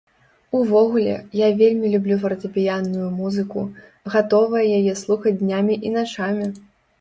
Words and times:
Увогуле, 0.59 1.17
я 1.39 1.49
вельмі 1.59 1.91
люблю 1.95 2.15
фартэпіянную 2.23 3.09
музыку, 3.19 3.59
гатовая 4.15 4.65
яе 4.79 4.93
слухаць 5.03 5.37
днямі 5.43 5.79
і 5.91 5.95
начамі. 6.01 6.45